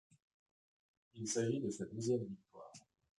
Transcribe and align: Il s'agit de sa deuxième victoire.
Il 1.13 1.27
s'agit 1.27 1.59
de 1.59 1.69
sa 1.69 1.85
deuxième 1.85 2.25
victoire. 2.25 2.71